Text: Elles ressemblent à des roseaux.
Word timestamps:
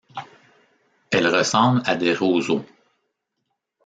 Elles 1.11 1.27
ressemblent 1.27 1.83
à 1.85 1.95
des 1.95 2.11
roseaux. 2.15 2.65